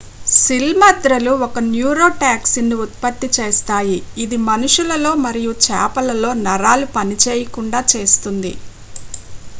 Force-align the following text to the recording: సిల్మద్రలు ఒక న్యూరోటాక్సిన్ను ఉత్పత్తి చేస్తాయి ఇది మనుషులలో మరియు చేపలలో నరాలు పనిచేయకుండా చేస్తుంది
సిల్మద్రలు 0.35 1.33
ఒక 1.45 1.59
న్యూరోటాక్సిన్ను 1.67 2.77
ఉత్పత్తి 2.85 3.29
చేస్తాయి 3.37 3.95
ఇది 4.23 4.39
మనుషులలో 4.47 5.13
మరియు 5.25 5.53
చేపలలో 5.67 6.31
నరాలు 6.45 6.87
పనిచేయకుండా 6.97 7.81
చేస్తుంది 7.93 8.53